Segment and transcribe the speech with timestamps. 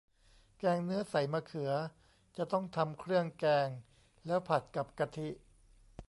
[0.59, 1.71] แกงเนื้อใส่มะเขือ
[2.37, 3.69] จะต้องทำเครื่องแกง
[4.25, 5.29] แล้วผัดกับกะทิ